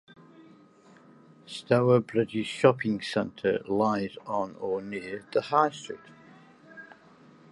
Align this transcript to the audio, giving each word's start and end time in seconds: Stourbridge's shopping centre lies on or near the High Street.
Stourbridge's 1.45 2.47
shopping 2.47 3.03
centre 3.03 3.61
lies 3.67 4.17
on 4.25 4.55
or 4.55 4.81
near 4.81 5.27
the 5.31 5.41
High 5.41 5.69
Street. 5.69 5.99